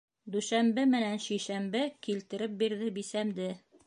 [0.35, 3.51] Дүшәмбе менән шишәмбе килтереп бирҙе бисәмде.